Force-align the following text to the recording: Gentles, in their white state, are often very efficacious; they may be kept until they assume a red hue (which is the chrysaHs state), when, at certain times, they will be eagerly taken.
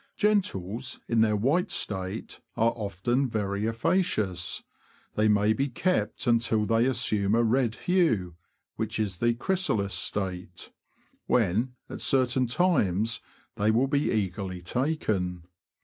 Gentles, 0.17 0.99
in 1.07 1.21
their 1.21 1.35
white 1.35 1.69
state, 1.69 2.39
are 2.57 2.71
often 2.75 3.29
very 3.29 3.67
efficacious; 3.67 4.63
they 5.13 5.27
may 5.27 5.53
be 5.53 5.67
kept 5.69 6.25
until 6.25 6.65
they 6.65 6.85
assume 6.85 7.35
a 7.35 7.43
red 7.43 7.75
hue 7.75 8.33
(which 8.77 8.97
is 8.99 9.17
the 9.17 9.35
chrysaHs 9.35 9.91
state), 9.91 10.71
when, 11.27 11.75
at 11.87 12.01
certain 12.01 12.47
times, 12.47 13.19
they 13.57 13.69
will 13.69 13.85
be 13.85 14.09
eagerly 14.09 14.63
taken. 14.63 15.43